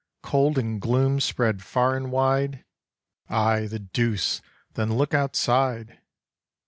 Cold 0.23 0.57
and 0.57 0.81
gloom 0.81 1.19
spread 1.19 1.61
far 1.61 1.95
and 1.95 2.11
wide! 2.11 2.65
Ay, 3.29 3.67
the 3.67 3.77
deuce! 3.77 4.41
then 4.73 4.95
look 4.97 5.13
outside! 5.13 5.99